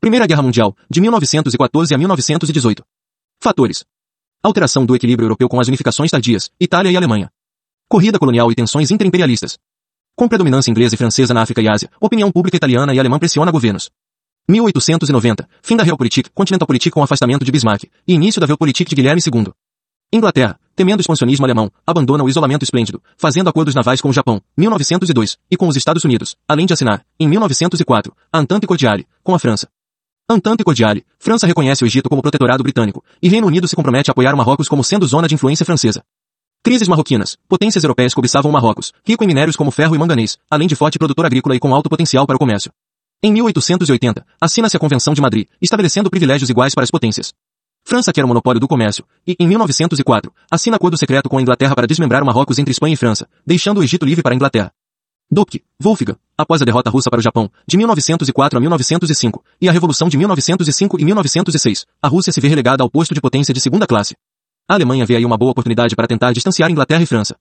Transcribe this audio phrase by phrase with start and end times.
[0.00, 2.82] Primeira Guerra Mundial, de 1914 a 1918.
[3.38, 3.84] Fatores.
[4.42, 7.30] Alteração do equilíbrio europeu com as unificações tardias, Itália e Alemanha.
[7.86, 9.58] Corrida colonial e tensões interimperialistas.
[10.16, 13.52] Com predominância inglesa e francesa na África e Ásia, opinião pública italiana e alemã pressiona
[13.52, 13.90] governos.
[14.48, 19.20] 1890, fim da Realpolitik, Continentalpolitik com afastamento de Bismarck, e início da Weltpolitik de Guilherme
[19.20, 19.52] II.
[20.10, 24.40] Inglaterra, temendo o expansionismo alemão, abandona o isolamento esplêndido, fazendo acordos navais com o Japão,
[24.56, 29.34] 1902, e com os Estados Unidos, além de assinar, em 1904, a Entente Cordiale, com
[29.34, 29.68] a França.
[30.36, 34.12] Entente Cordiale, França reconhece o Egito como protetorado britânico, e Reino Unido se compromete a
[34.12, 36.02] apoiar Marrocos como sendo zona de influência francesa.
[36.62, 37.36] Crises marroquinas.
[37.48, 41.26] Potências europeias cobiçavam Marrocos, rico em minérios como ferro e manganês, além de forte produtor
[41.26, 42.70] agrícola e com alto potencial para o comércio.
[43.22, 47.32] Em 1880, assina-se a Convenção de Madrid, estabelecendo privilégios iguais para as potências.
[47.84, 51.74] França quer o monopólio do comércio, e, em 1904, assina acordo secreto com a Inglaterra
[51.74, 54.72] para desmembrar Marrocos entre Espanha e França, deixando o Egito livre para a Inglaterra.
[55.32, 59.72] Duque, Wolfgang, após a derrota russa para o Japão, de 1904 a 1905, e a
[59.72, 63.60] Revolução de 1905 e 1906, a Rússia se vê relegada ao posto de potência de
[63.60, 64.16] segunda classe.
[64.68, 67.36] A Alemanha vê aí uma boa oportunidade para tentar distanciar Inglaterra e França.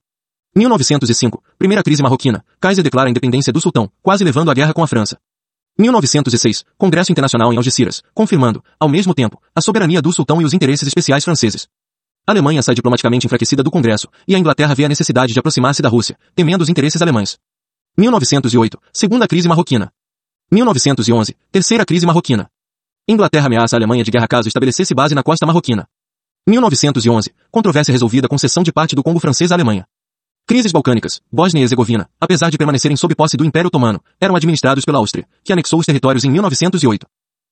[0.55, 4.83] 1905, primeira crise marroquina, Kaiser declara a independência do sultão, quase levando à guerra com
[4.83, 5.17] a França.
[5.79, 10.53] 1906, Congresso Internacional em Algeciras, confirmando, ao mesmo tempo, a soberania do sultão e os
[10.53, 11.67] interesses especiais franceses.
[12.27, 15.81] A Alemanha sai diplomaticamente enfraquecida do Congresso, e a Inglaterra vê a necessidade de aproximar-se
[15.81, 17.39] da Rússia, temendo os interesses alemães.
[17.97, 19.91] 1908, segunda crise marroquina.
[20.51, 22.49] 1911, terceira crise marroquina.
[23.07, 25.87] Inglaterra ameaça a Alemanha de guerra caso estabelecesse base na costa marroquina.
[26.47, 29.85] 1911, controvérsia resolvida com cessão de parte do Congo francês à Alemanha.
[30.47, 34.83] Crises balcânicas, Bósnia e Herzegovina, apesar de permanecerem sob posse do Império Otomano, eram administrados
[34.83, 37.05] pela Áustria, que anexou os territórios em 1908.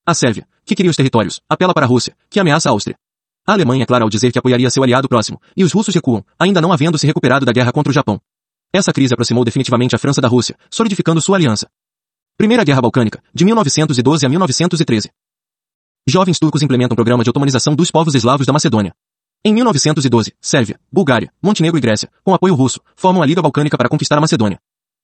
[0.06, 2.98] A Sérvia, que queria os territórios, apela para a Rússia, que ameaça a Áustria.
[3.46, 6.26] A Alemanha é clara ao dizer que apoiaria seu aliado próximo, e os russos recuam,
[6.40, 8.20] ainda não havendo se recuperado da guerra contra o Japão.
[8.74, 11.70] Essa crise aproximou definitivamente a França da Rússia, solidificando sua aliança.
[12.38, 15.10] Primeira Guerra Balcânica, de 1912 a 1913.
[16.08, 18.94] Jovens turcos implementam programa de otomanização dos povos eslavos da Macedônia.
[19.44, 23.90] Em 1912, Sérvia, Bulgária, Montenegro e Grécia, com apoio russo, formam a Liga Balcânica para
[23.90, 24.60] conquistar a Macedônia.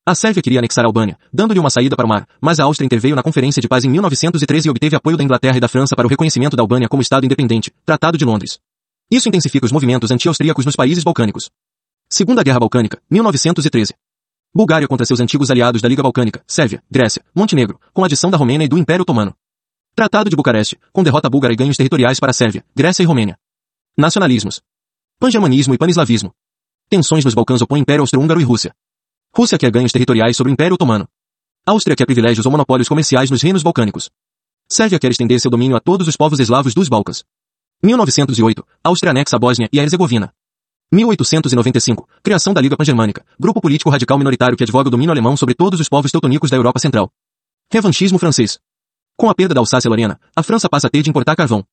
[0.05, 2.85] A Sérvia queria anexar a Albânia, dando-lhe uma saída para o mar, mas a Áustria
[2.85, 5.95] interveio na Conferência de Paz em 1913 e obteve apoio da Inglaterra e da França
[5.95, 8.59] para o reconhecimento da Albânia como Estado independente, Tratado de Londres.
[9.09, 11.49] Isso intensifica os movimentos anti-austríacos nos países balcânicos.
[12.15, 13.95] Segunda Guerra Balcânica, 1913.
[14.53, 18.65] Bulgária contra seus antigos aliados da Liga Balcânica, Sérvia, Grécia, Montenegro, com adição da Romênia
[18.65, 19.35] e do Império Otomano.
[19.95, 23.35] Tratado de Bucareste, com derrota búlgara e ganhos territoriais para Sérvia, Grécia e Romênia.
[23.97, 24.61] Nacionalismos.
[25.17, 26.31] Pangermanismo e panislavismo.
[26.87, 28.75] Tensões nos Balcãs opõem Império Austro-Húngaro e Rússia.
[29.35, 31.07] Rússia quer ganhos territoriais sobre o Império Otomano.
[31.65, 34.11] Áustria quer privilégios ou monopólios comerciais nos reinos balcânicos.
[34.69, 37.23] Sérvia quer estender seu domínio a todos os povos eslavos dos Balcãs.
[37.81, 40.31] 1908, Áustria anexa a Bósnia e a Herzegovina.
[40.93, 45.55] 1895, criação da Liga Pangermânica, grupo político radical minoritário que advoga o domínio alemão sobre
[45.55, 47.11] todos os povos teutonicos da Europa Central.
[47.71, 48.59] Revanchismo francês.
[49.17, 51.65] Com a perda da Alsácia-Lorena, a França passa a ter de importar carvão.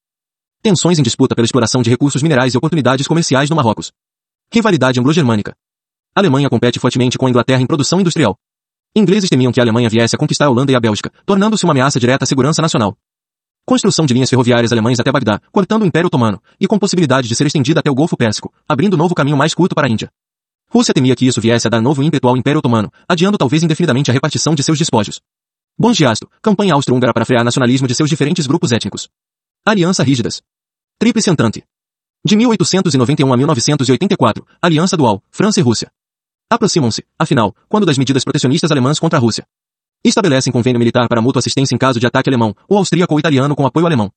[0.63, 3.93] Tensões em disputa pela exploração de recursos minerais e oportunidades comerciais no Marrocos.
[4.53, 5.55] Rivalidade anglo-germânica.
[6.15, 8.39] Alemanha compete fortemente com a Inglaterra em produção industrial.
[8.97, 11.75] Ingleses temiam que a Alemanha viesse a conquistar a Holanda e a Bélgica, tornando-se uma
[11.75, 12.97] ameaça direta à segurança nacional.
[13.71, 17.37] Construção de linhas ferroviárias alemães até Bagdá, cortando o Império Otomano, e com possibilidade de
[17.37, 20.11] ser estendida até o Golfo Pérsico, abrindo novo caminho mais curto para a Índia.
[20.69, 24.11] Rússia temia que isso viesse a dar novo ímpeto ao Império Otomano, adiando talvez indefinidamente
[24.11, 25.21] a repartição de seus despojos.
[25.79, 25.97] Bons
[26.43, 29.09] campanha austro-húngara para frear nacionalismo de seus diferentes grupos étnicos.
[29.65, 30.43] Aliança rígidas.
[30.99, 31.63] Tríplice Entente.
[32.25, 35.93] De 1891 a 1984, Aliança Dual, França e Rússia.
[36.51, 39.47] Aproximam-se, afinal, quando das medidas protecionistas alemãs contra a Rússia.
[40.03, 43.55] Estabelecem convênio militar para mútua assistência em caso de ataque alemão, ou austríaco ou italiano
[43.55, 44.11] com apoio alemão.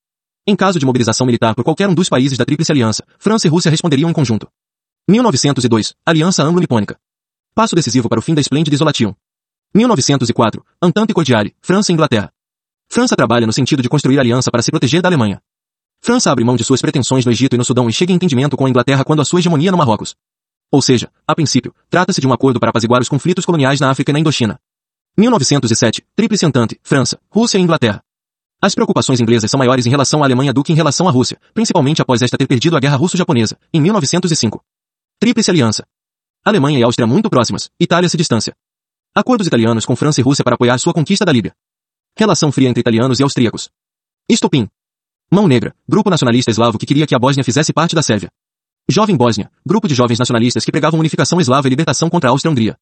[0.48, 3.50] Em caso de mobilização militar por qualquer um dos países da Tríplice Aliança, França e
[3.50, 4.48] Rússia responderiam em conjunto.
[5.10, 6.98] 1902, Aliança Anglo-Nipônica.
[7.54, 9.14] Passo decisivo para o fim da esplêndida Isolation.
[9.76, 12.32] 1904, Entente Cordiale, França e Inglaterra.
[12.90, 15.42] França trabalha no sentido de construir aliança para se proteger da Alemanha.
[16.00, 18.56] França abre mão de suas pretensões no Egito e no Sudão e chega em entendimento
[18.56, 20.16] com a Inglaterra quando a sua hegemonia no Marrocos.
[20.72, 24.12] Ou seja, a princípio, trata-se de um acordo para apaziguar os conflitos coloniais na África
[24.12, 24.60] e na Indochina.
[25.16, 28.04] 1907, Tríplice Entente, França, Rússia e Inglaterra.
[28.60, 31.40] As preocupações inglesas são maiores em relação à Alemanha do que em relação à Rússia,
[31.54, 34.64] principalmente após esta ter perdido a Guerra Russo-Japonesa, em 1905.
[35.20, 35.86] Tríplice Aliança.
[36.44, 38.56] Alemanha e Áustria muito próximas, Itália se distância.
[39.14, 41.54] Acordos italianos com França e Rússia para apoiar sua conquista da Líbia.
[42.18, 43.70] Relação fria entre italianos e austríacos.
[44.28, 44.68] Estopim.
[45.30, 48.32] Mão Negra, grupo nacionalista eslavo que queria que a Bósnia fizesse parte da Sérvia.
[48.90, 52.76] Jovem Bósnia, grupo de jovens nacionalistas que pregavam unificação eslava e libertação contra a Áustria-Hungria.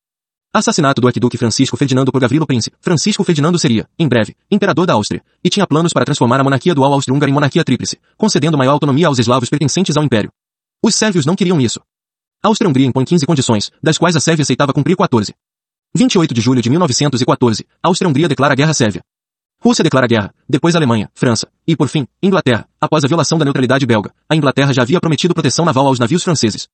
[0.53, 2.75] Assassinato do arquiduque Francisco Ferdinando por Gavrilo Príncipe.
[2.81, 6.75] Francisco Ferdinando seria, em breve, imperador da Áustria, e tinha planos para transformar a monarquia
[6.75, 10.29] dual austro-húngara em monarquia tríplice, concedendo maior autonomia aos eslavos pertencentes ao império.
[10.83, 11.79] Os sérvios não queriam isso.
[12.43, 15.33] A Áustria-Hungria impõe 15 condições, das quais a Sérvia aceitava cumprir 14.
[15.95, 19.01] 28 de julho de 1914, a Áustria-Hungria declara guerra Sérvia.
[19.63, 23.85] Rússia declara guerra, depois Alemanha, França, e por fim, Inglaterra, após a violação da neutralidade
[23.85, 24.11] belga.
[24.27, 26.67] A Inglaterra já havia prometido proteção naval aos navios franceses.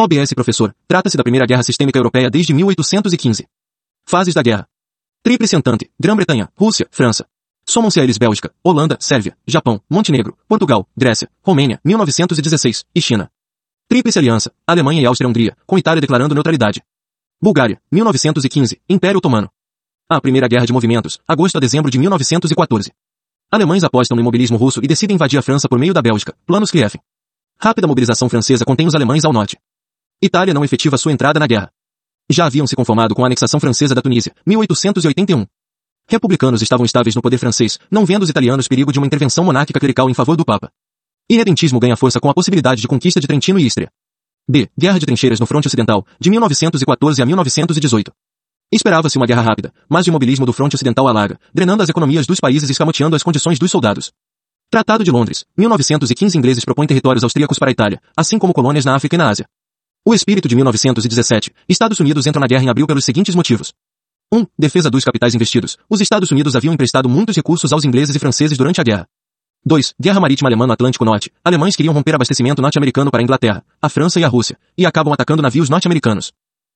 [0.00, 3.48] OBS professor, trata-se da primeira guerra sistêmica europeia desde 1815.
[4.06, 4.64] Fases da guerra.
[5.24, 7.26] Tríplice Entente, Grã-Bretanha, Rússia, França.
[7.68, 13.28] Somam-se a eles Bélgica, Holanda, Sérvia, Japão, Montenegro, Portugal, Grécia, Romênia, 1916, e China.
[13.88, 16.80] Tríplice Aliança, Alemanha e Áustria-Hungria, com Itália declarando neutralidade.
[17.42, 19.50] Bulgária, 1915, Império Otomano.
[20.08, 22.92] A Primeira Guerra de Movimentos, agosto a dezembro de 1914.
[23.50, 26.70] Alemães apostam no imobilismo russo e decidem invadir a França por meio da Bélgica, planos
[26.70, 26.94] Kiev.
[27.60, 29.58] Rápida mobilização francesa contém os alemães ao norte.
[30.20, 31.70] Itália não efetiva sua entrada na guerra.
[32.28, 35.46] Já haviam se conformado com a anexação francesa da Tunísia, 1881.
[36.08, 39.78] Republicanos estavam estáveis no poder francês, não vendo os italianos perigo de uma intervenção monárquica
[39.78, 40.72] clerical em favor do Papa.
[41.30, 43.90] Irredentismo ganha força com a possibilidade de conquista de Trentino e Istria.
[44.48, 44.68] B.
[44.76, 48.12] Guerra de Trincheiras no Fronte Ocidental, de 1914 a 1918.
[48.72, 52.40] Esperava-se uma guerra rápida, mas o imobilismo do fronte ocidental alarga, drenando as economias dos
[52.40, 54.10] países e escamoteando as condições dos soldados.
[54.70, 58.96] Tratado de Londres, 1915 ingleses propõem territórios austríacos para a Itália, assim como colônias na
[58.96, 59.46] África e na Ásia.
[60.06, 63.72] O espírito de 1917, Estados Unidos entram na guerra em abril pelos seguintes motivos.
[64.32, 64.46] 1.
[64.58, 65.76] Defesa dos capitais investidos.
[65.88, 69.06] Os Estados Unidos haviam emprestado muitos recursos aos ingleses e franceses durante a guerra.
[69.64, 69.94] 2.
[70.00, 71.32] Guerra Marítima Alemã no Atlântico Norte.
[71.44, 75.12] Alemães queriam romper abastecimento norte-americano para a Inglaterra, a França e a Rússia, e acabam
[75.12, 76.32] atacando navios norte-americanos.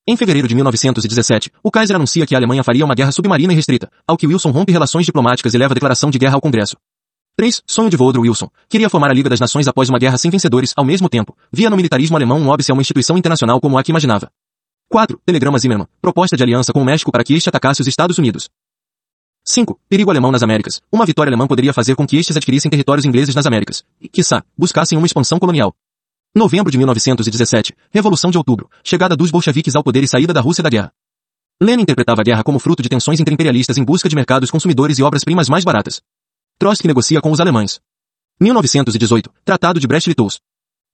[0.07, 3.57] Em fevereiro de 1917, o Kaiser anuncia que a Alemanha faria uma guerra submarina e
[3.57, 6.77] restrita, ao que Wilson rompe relações diplomáticas e leva a declaração de guerra ao Congresso.
[7.34, 7.62] 3.
[7.67, 8.49] Sonho de Woodrow Wilson.
[8.69, 11.70] Queria formar a Liga das Nações após uma guerra sem vencedores, ao mesmo tempo, via
[11.70, 14.31] no militarismo alemão um óbice a uma instituição internacional como a que imaginava.
[14.90, 15.19] 4.
[15.25, 15.88] Telegrama Zimmermann.
[16.00, 18.50] Proposta de aliança com o México para que este atacasse os Estados Unidos.
[19.44, 19.81] 5.
[19.88, 20.82] Perigo alemão nas Américas.
[20.93, 23.82] Uma vitória alemã poderia fazer com que estes adquirissem territórios ingleses nas Américas.
[23.99, 25.75] E, quiçá, buscassem uma expansão colonial.
[26.35, 27.75] Novembro de 1917.
[27.90, 28.69] Revolução de Outubro.
[28.85, 30.93] Chegada dos bolcheviques ao poder e saída da Rússia da guerra.
[31.62, 35.02] Lenin interpretava a guerra como fruto de tensões interimperialistas em busca de mercados consumidores e
[35.02, 36.02] obras-primas mais baratas.
[36.62, 37.81] Trotsky negocia com os alemães.
[38.41, 39.29] 1918.
[39.44, 40.41] Tratado de Brest-Litovsk.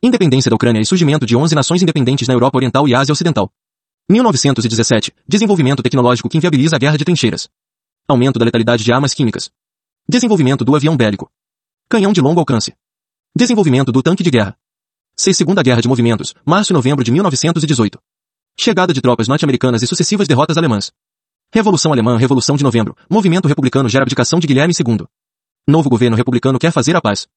[0.03, 3.53] Independência da Ucrânia e surgimento de 11 nações independentes na Europa Oriental e Ásia Ocidental.
[4.09, 5.13] 1917.
[5.29, 7.51] Desenvolvimento tecnológico que inviabiliza a guerra de trincheiras.
[8.09, 9.51] Aumento da letalidade de armas químicas.
[10.09, 11.31] Desenvolvimento do avião bélico.
[11.87, 12.73] Canhão de longo alcance.
[13.37, 14.57] Desenvolvimento do tanque de guerra.
[15.19, 17.99] 6 Segunda Guerra de Movimentos, março e novembro de 1918.
[18.59, 20.91] Chegada de tropas norte-americanas e sucessivas derrotas alemãs.
[21.53, 22.97] Revolução Alemã Revolução de Novembro.
[23.11, 25.07] Movimento republicano gera abdicação de Guilherme II.
[25.69, 27.29] Novo governo republicano quer fazer a paz.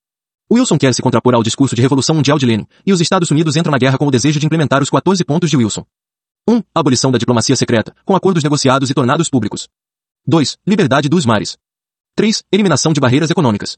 [0.50, 3.58] Wilson quer se contrapor ao discurso de Revolução Mundial de Lenin, e os Estados Unidos
[3.58, 5.86] entram na guerra com o desejo de implementar os 14 pontos de Wilson.
[6.48, 6.62] 1.
[6.74, 9.68] Abolição da diplomacia secreta, com acordos negociados e tornados públicos.
[10.26, 10.58] 2.
[10.66, 11.58] Liberdade dos mares.
[12.16, 12.42] 3.
[12.50, 13.78] Eliminação de barreiras econômicas.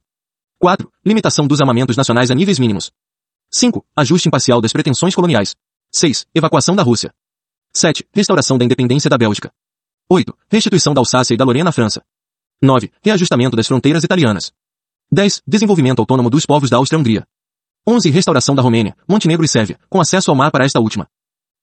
[0.60, 0.88] 4.
[1.04, 2.92] Limitação dos armamentos nacionais a níveis mínimos.
[3.50, 3.84] 5.
[3.96, 5.56] Ajuste imparcial das pretensões coloniais.
[5.92, 6.28] 6.
[6.32, 7.12] Evacuação da Rússia.
[7.74, 8.08] 7.
[8.14, 9.52] Restauração da independência da Bélgica.
[10.12, 10.32] 8.
[10.48, 12.04] Restituição da Alsácia e da Lorena à França.
[12.64, 12.90] 9.
[13.04, 14.54] Reajustamento das fronteiras italianas.
[15.12, 15.42] 10.
[15.46, 17.26] Desenvolvimento autônomo dos povos da Áustria-Hungria.
[17.86, 18.10] 11.
[18.10, 21.06] Restauração da Romênia, Montenegro e Sérvia, com acesso ao mar para esta última.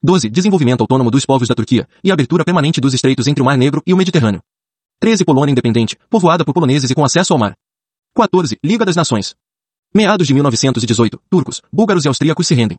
[0.02, 0.28] 12.
[0.28, 3.82] Desenvolvimento autônomo dos povos da Turquia e abertura permanente dos estreitos entre o Mar Negro
[3.86, 4.42] e o Mediterrâneo.
[5.00, 5.24] 13.
[5.24, 7.54] Polônia independente, povoada por poloneses e com acesso ao mar.
[8.14, 8.58] 14.
[8.62, 9.34] Liga das Nações.
[9.94, 12.78] Meados de 1918, turcos, búlgaros e austríacos se rendem.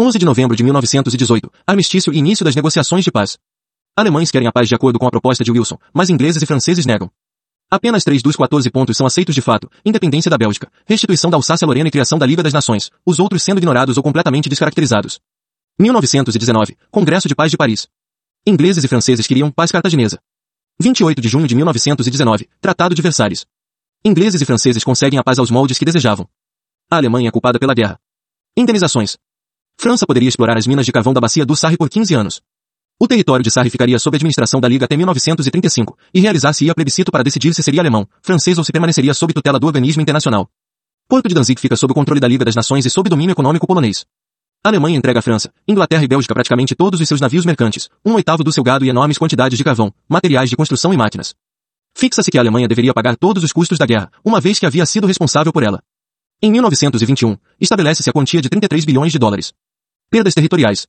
[0.00, 3.36] 11 de novembro de 1918, armistício e início das negociações de paz.
[3.94, 6.86] Alemães querem a paz de acordo com a proposta de Wilson, mas ingleses e franceses
[6.86, 7.10] negam.
[7.70, 11.86] Apenas três dos 14 pontos são aceitos de fato, independência da Bélgica, restituição da Alsácia-Lorena
[11.86, 15.20] e criação da Liga das Nações, os outros sendo ignorados ou completamente descaracterizados.
[15.78, 17.86] 1919, Congresso de Paz de Paris.
[18.44, 20.18] Ingleses e franceses queriam paz cartaginesa.
[20.80, 23.46] 28 de junho de 1919, Tratado de Versalhes.
[24.04, 26.28] Ingleses e franceses conseguem a paz aos moldes que desejavam.
[26.90, 28.00] A Alemanha é culpada pela guerra.
[28.56, 29.16] Indenizações.
[29.78, 32.42] França poderia explorar as minas de carvão da bacia do Sarre por 15 anos.
[33.02, 37.24] O território de Sarre ficaria sob administração da Liga até 1935, e realizar-se-ia plebiscito para
[37.24, 40.50] decidir se seria alemão, francês ou se permaneceria sob tutela do organismo internacional.
[41.08, 43.66] Porto de Danzig fica sob o controle da Liga das Nações e sob domínio econômico
[43.66, 44.04] polonês.
[44.62, 48.12] A Alemanha entrega à França, Inglaterra e Bélgica praticamente todos os seus navios mercantes, um
[48.12, 51.34] oitavo do seu gado e enormes quantidades de carvão, materiais de construção e máquinas.
[51.96, 54.84] Fixa-se que a Alemanha deveria pagar todos os custos da guerra, uma vez que havia
[54.84, 55.82] sido responsável por ela.
[56.42, 59.54] Em 1921, estabelece-se a quantia de 33 bilhões de dólares.
[60.10, 60.86] Perdas territoriais.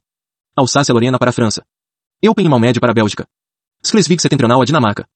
[0.58, 1.64] Alsácia-Lorena para a França.
[2.24, 3.28] Eupen e para a Bélgica.
[3.84, 5.10] Schleswig setentrional à Dinamarca.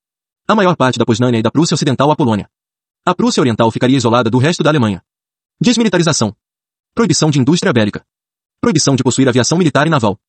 [0.47, 2.49] A maior parte da Posnânia e da Prússia Ocidental à Polônia.
[3.05, 5.03] A Prússia Oriental ficaria isolada do resto da Alemanha.
[5.61, 6.35] Desmilitarização.
[6.95, 8.03] Proibição de indústria bélica.
[8.59, 10.19] Proibição de possuir aviação militar e naval.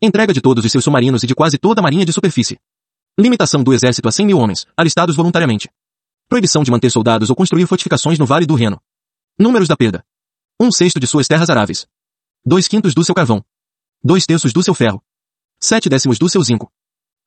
[0.00, 2.60] Entrega de todos os seus submarinos e de quase toda a marinha de superfície.
[3.18, 5.68] Limitação do exército a 100 mil homens, alistados voluntariamente.
[6.28, 8.80] Proibição de manter soldados ou construir fortificações no Vale do Reno.
[9.36, 10.06] Números da perda.
[10.60, 11.88] Um sexto de suas terras aráveis.
[12.46, 13.44] Dois quintos do seu carvão.
[14.00, 15.02] Dois terços do seu ferro.
[15.62, 16.72] Sete décimos do seu zinco.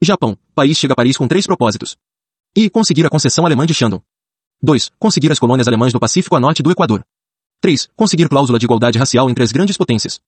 [0.01, 1.95] Japão, país chega a Paris com três propósitos.
[2.55, 4.03] E conseguir a concessão alemã de Shandong.
[4.59, 4.89] 2.
[4.97, 7.05] Conseguir as colônias alemãs do Pacífico a norte do Equador.
[7.61, 7.89] 3.
[7.95, 10.19] Conseguir cláusula de igualdade racial entre as grandes potências.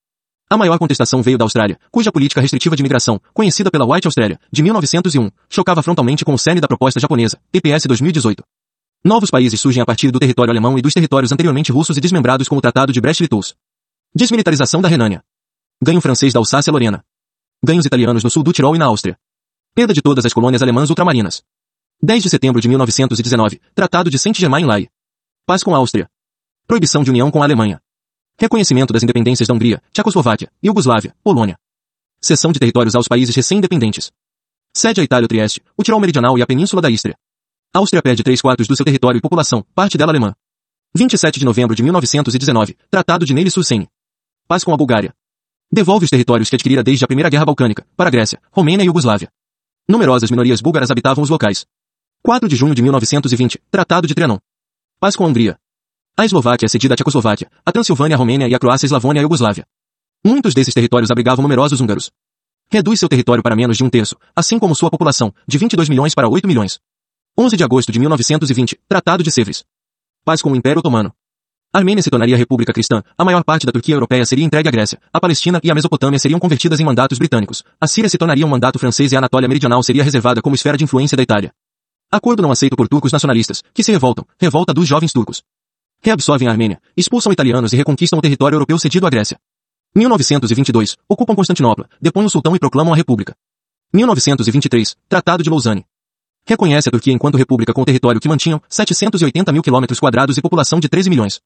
[0.47, 4.39] A maior contestação veio da Austrália, cuja política restritiva de imigração, conhecida pela White Australia,
[4.51, 8.43] de 1901, chocava frontalmente com o cerne da proposta japonesa, EPS 2018.
[9.03, 12.47] Novos países surgem a partir do território alemão e dos territórios anteriormente russos e desmembrados
[12.47, 13.55] com o Tratado de Brest-Litovsk.
[14.13, 15.23] Desmilitarização da Renânia.
[15.81, 17.03] Ganho francês da Alsácia-Lorena.
[17.65, 19.17] Ganhos italianos no sul do Tirol e na Áustria.
[19.73, 21.41] Perda de todas as colônias alemãs ultramarinas.
[22.01, 24.87] 10 de setembro de 1919, Tratado de Saint-Germain-en-Laye.
[25.47, 26.07] Paz com a Áustria.
[26.67, 27.81] Proibição de união com a Alemanha.
[28.39, 31.57] Reconhecimento das independências da Hungria, Tchecoslováquia, Iugoslávia, Polônia.
[32.21, 34.11] Cessão de territórios aos países recém-independentes.
[34.71, 37.17] Cede a Itália Trieste, o Tirol Meridional e a Península da Istria.
[37.73, 40.35] Áustria perde três quartos do seu território e população, parte dela alemã.
[40.93, 43.89] 27 de novembro de 1919, Tratado de Neily-sur-Seine.
[44.47, 45.15] Paz com a Bulgária.
[45.71, 48.87] Devolve os territórios que adquirira desde a Primeira Guerra Balcânica, para a Grécia, Romênia e
[48.87, 49.29] Iugoslávia.
[49.87, 51.65] Numerosas minorias búlgaras habitavam os locais.
[52.23, 54.37] 4 de junho de 1920, Tratado de Trianon.
[54.99, 55.57] Paz com a Hungria.
[56.17, 59.23] A Eslováquia é cedida à Tchecoslováquia, a Transilvânia a Romênia e a Croácia Eslavônia a
[59.23, 59.65] Iugoslávia.
[60.25, 62.09] Muitos desses territórios abrigavam numerosos húngaros.
[62.71, 66.15] Reduz seu território para menos de um terço, assim como sua população, de 22 milhões
[66.15, 66.79] para 8 milhões.
[67.37, 69.63] 11 de agosto de 1920, Tratado de Sèvres.
[70.23, 71.13] Paz com o Império Otomano.
[71.77, 74.97] Armênia se tornaria república cristã, a maior parte da Turquia europeia seria entregue à Grécia,
[75.11, 78.49] a Palestina e a Mesopotâmia seriam convertidas em mandatos britânicos, a Síria se tornaria um
[78.49, 81.51] mandato francês e a Anatólia Meridional seria reservada como esfera de influência da Itália.
[82.09, 85.43] Acordo não aceito por turcos nacionalistas, que se revoltam, revolta dos jovens turcos.
[86.01, 89.37] Reabsorvem a Armênia, expulsam italianos e reconquistam o território europeu cedido à Grécia.
[89.97, 93.35] 1922, ocupam Constantinopla, depõem o sultão e proclamam a república.
[93.93, 95.83] 1923, Tratado de Lausanne.
[96.47, 100.79] Reconhece a Turquia enquanto república com território que mantinham 780 mil quilômetros quadrados e população
[100.79, 101.41] de 13 milhões.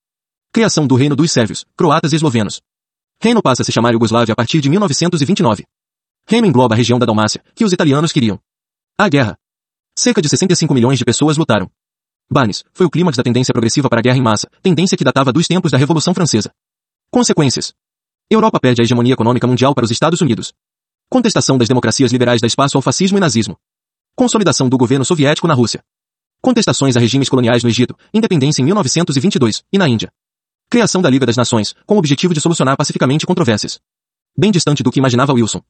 [0.51, 2.59] Criação do Reino dos Sérvios, Croatas e Eslovenos.
[3.21, 5.63] Reino passa a se chamar Iugoslávia a partir de 1929.
[6.27, 8.39] Reino engloba a região da Dalmácia, que os italianos queriam.
[8.97, 9.37] A guerra.
[9.95, 11.69] Cerca de 65 milhões de pessoas lutaram.
[12.31, 15.31] Barnes, foi o clímax da tendência progressiva para a guerra em massa, tendência que datava
[15.31, 16.51] dos tempos da Revolução Francesa.
[17.11, 17.71] Consequências.
[18.27, 20.51] Europa perde a hegemonia econômica mundial para os Estados Unidos.
[21.11, 23.55] Contestação das democracias liberais dá espaço ao fascismo e nazismo.
[24.15, 25.83] Consolidação do governo soviético na Rússia.
[26.41, 30.11] Contestações a regimes coloniais no Egito, independência em 1922, e na Índia.
[30.71, 33.79] Criação da Liga das Nações, com o objetivo de solucionar pacificamente controvérsias.
[34.38, 35.63] Bem distante do que imaginava Wilson.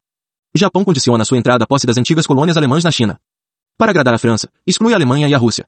[0.53, 3.17] Japão condiciona sua entrada à posse das antigas colônias alemãs na China.
[3.77, 5.65] Para agradar a França, exclui a Alemanha e a Rússia.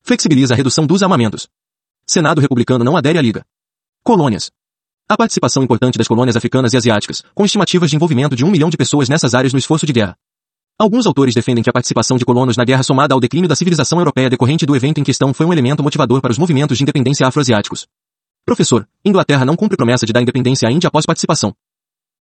[0.00, 1.48] Flexibiliza a redução dos armamentos.
[2.06, 3.44] Senado republicano não adere à Liga.
[4.04, 4.48] Colônias.
[5.08, 8.70] A participação importante das colônias africanas e asiáticas, com estimativas de envolvimento de um milhão
[8.70, 10.16] de pessoas nessas áreas no esforço de guerra.
[10.78, 13.98] Alguns autores defendem que a participação de colonos na guerra somada ao declínio da civilização
[13.98, 17.26] europeia decorrente do evento em questão foi um elemento motivador para os movimentos de independência
[17.26, 17.88] afroasiáticos.
[18.48, 21.54] Professor, Inglaterra não cumpre promessa de dar independência à Índia após participação.